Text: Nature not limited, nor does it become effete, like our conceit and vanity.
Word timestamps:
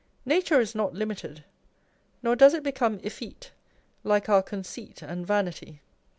Nature 0.25 0.65
not 0.73 0.95
limited, 0.95 1.43
nor 2.23 2.35
does 2.35 2.55
it 2.55 2.63
become 2.63 2.99
effete, 3.03 3.51
like 4.03 4.29
our 4.29 4.41
conceit 4.41 5.03
and 5.03 5.27
vanity. 5.27 5.79